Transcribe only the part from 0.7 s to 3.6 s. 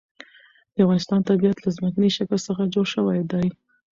د افغانستان طبیعت له ځمکنی شکل څخه جوړ شوی دی.